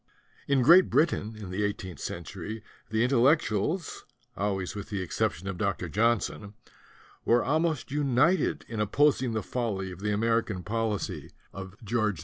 In 0.47 0.63
Great 0.63 0.89
Britain 0.89 1.35
in 1.37 1.51
the 1.51 1.61
eighteenth 1.63 1.99
century 1.99 2.63
the 2.89 3.03
Intellectuals 3.03 4.03
always 4.35 4.73
with 4.73 4.89
the 4.89 4.99
exception 4.99 5.47
of 5.47 5.59
Dr. 5.59 5.89
Johnson, 5.89 6.55
were 7.23 7.45
almost 7.45 7.91
united 7.91 8.65
in 8.67 8.79
opposing 8.79 9.33
the 9.33 9.43
folly 9.43 9.91
of 9.91 9.99
the 9.99 10.11
American 10.11 10.63
policy 10.63 11.29
of 11.53 11.75
George 11.85 12.19
III. 12.19 12.19